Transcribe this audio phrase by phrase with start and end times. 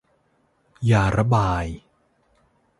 [0.91, 1.65] ยาระบาย